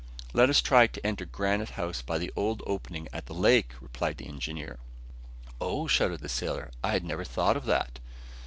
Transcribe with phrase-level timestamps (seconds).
[0.33, 4.17] "Let us try to enter Granite House by the old opening at the lake," replied
[4.17, 4.79] the engineer.
[5.61, 7.99] "Oh!" shouted the sailor, "and I never thought of that."